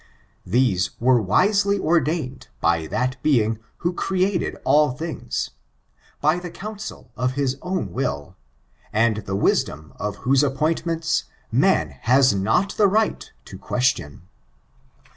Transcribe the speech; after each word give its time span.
These 0.47 0.99
were 0.99 1.21
wisely 1.21 1.77
ordained 1.79 2.47
by 2.59 2.87
that 2.87 3.21
Being 3.21 3.59
who 3.85 3.93
created 3.93 4.57
all 4.65 4.89
things, 4.93 5.51
by 6.19 6.39
the 6.39 6.49
counsel 6.49 7.11
of 7.15 7.33
his 7.33 7.57
own 7.61 7.93
will, 7.93 8.35
and 8.91 9.17
the 9.17 9.35
wisdom 9.35 9.93
of 9.97 10.15
whose 10.25 10.41
appointments 10.41 11.25
man 11.51 11.89
has 12.01 12.33
not 12.33 12.75
the 12.77 12.87
right 12.87 13.31
to 13.45 13.59
ques 13.59 13.83
tion. 13.93 14.23